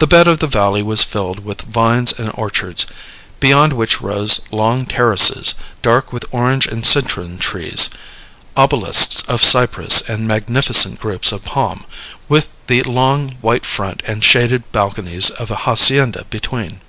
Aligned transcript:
The 0.00 0.08
bed 0.08 0.26
of 0.26 0.40
the 0.40 0.48
valley 0.48 0.82
was 0.82 1.04
filled 1.04 1.44
with 1.44 1.60
vines 1.60 2.12
and 2.18 2.28
orchards, 2.34 2.86
beyond 3.38 3.72
which 3.72 4.00
rose 4.00 4.40
long 4.50 4.84
terraces, 4.84 5.54
dark 5.80 6.12
with 6.12 6.24
orange 6.32 6.66
and 6.66 6.84
citron 6.84 7.38
trees, 7.38 7.88
obelisks 8.56 9.22
of 9.28 9.44
cypress 9.44 10.00
and 10.08 10.26
magnificent 10.26 10.98
groups 10.98 11.30
of 11.30 11.44
palm, 11.44 11.84
with 12.28 12.48
the 12.66 12.82
long 12.82 13.34
white 13.42 13.64
front 13.64 14.02
and 14.08 14.24
shaded 14.24 14.64
balconies 14.72 15.30
of 15.30 15.52
a 15.52 15.56
hacienda 15.64 16.26
between. 16.30 16.80